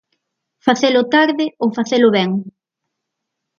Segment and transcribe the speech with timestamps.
[0.65, 2.29] Facelo tarde ou facelo ben.